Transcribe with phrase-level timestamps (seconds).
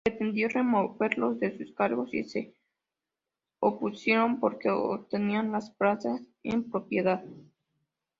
[0.03, 2.55] Pretendió removerlos de sus cargos y se
[3.59, 7.23] opusieron porque obtenían las plazas en propiedad.